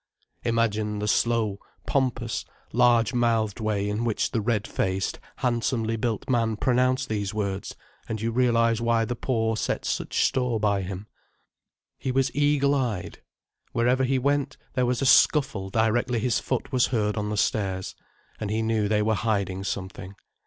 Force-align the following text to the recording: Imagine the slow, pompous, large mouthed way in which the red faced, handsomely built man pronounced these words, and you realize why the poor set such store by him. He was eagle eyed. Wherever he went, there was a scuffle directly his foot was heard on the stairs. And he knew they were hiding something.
Imagine 0.43 0.97
the 0.97 1.07
slow, 1.07 1.59
pompous, 1.85 2.43
large 2.73 3.13
mouthed 3.13 3.59
way 3.59 3.87
in 3.87 4.03
which 4.03 4.31
the 4.31 4.41
red 4.41 4.65
faced, 4.65 5.19
handsomely 5.35 5.95
built 5.95 6.27
man 6.27 6.57
pronounced 6.57 7.07
these 7.07 7.35
words, 7.35 7.75
and 8.09 8.19
you 8.19 8.31
realize 8.31 8.81
why 8.81 9.05
the 9.05 9.15
poor 9.15 9.55
set 9.55 9.85
such 9.85 10.23
store 10.25 10.59
by 10.59 10.81
him. 10.81 11.05
He 11.99 12.11
was 12.11 12.33
eagle 12.35 12.73
eyed. 12.73 13.21
Wherever 13.73 14.03
he 14.03 14.17
went, 14.17 14.57
there 14.73 14.87
was 14.87 15.03
a 15.03 15.05
scuffle 15.05 15.69
directly 15.69 16.17
his 16.17 16.39
foot 16.39 16.71
was 16.71 16.87
heard 16.87 17.15
on 17.15 17.29
the 17.29 17.37
stairs. 17.37 17.93
And 18.39 18.49
he 18.49 18.63
knew 18.63 18.87
they 18.87 19.03
were 19.03 19.13
hiding 19.13 19.63
something. 19.63 20.15